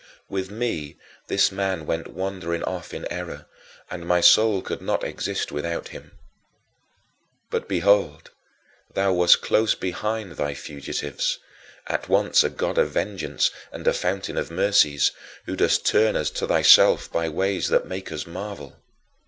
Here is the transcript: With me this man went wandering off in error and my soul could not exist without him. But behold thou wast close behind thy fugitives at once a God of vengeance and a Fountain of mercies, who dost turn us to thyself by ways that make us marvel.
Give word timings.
With 0.27 0.49
me 0.49 0.97
this 1.27 1.51
man 1.51 1.85
went 1.85 2.07
wandering 2.07 2.63
off 2.63 2.91
in 2.91 3.05
error 3.11 3.45
and 3.91 4.03
my 4.07 4.19
soul 4.19 4.63
could 4.63 4.81
not 4.81 5.03
exist 5.03 5.51
without 5.51 5.89
him. 5.89 6.13
But 7.51 7.67
behold 7.67 8.31
thou 8.95 9.13
wast 9.13 9.41
close 9.43 9.75
behind 9.75 10.37
thy 10.37 10.55
fugitives 10.55 11.37
at 11.85 12.09
once 12.09 12.43
a 12.43 12.49
God 12.49 12.79
of 12.79 12.89
vengeance 12.89 13.51
and 13.71 13.85
a 13.87 13.93
Fountain 13.93 14.39
of 14.39 14.49
mercies, 14.49 15.11
who 15.45 15.55
dost 15.55 15.85
turn 15.85 16.15
us 16.15 16.31
to 16.31 16.47
thyself 16.47 17.11
by 17.11 17.29
ways 17.29 17.67
that 17.67 17.85
make 17.85 18.11
us 18.11 18.25
marvel. 18.25 18.81